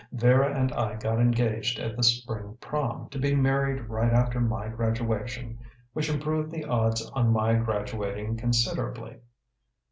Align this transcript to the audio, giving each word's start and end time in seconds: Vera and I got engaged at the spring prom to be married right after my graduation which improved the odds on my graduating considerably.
Vera 0.11 0.51
and 0.59 0.71
I 0.73 0.95
got 0.95 1.19
engaged 1.19 1.77
at 1.77 1.95
the 1.95 2.01
spring 2.01 2.57
prom 2.59 3.07
to 3.09 3.19
be 3.19 3.35
married 3.35 3.81
right 3.83 4.11
after 4.11 4.39
my 4.41 4.67
graduation 4.67 5.59
which 5.93 6.09
improved 6.09 6.49
the 6.49 6.65
odds 6.65 7.07
on 7.11 7.31
my 7.31 7.53
graduating 7.53 8.35
considerably. 8.35 9.17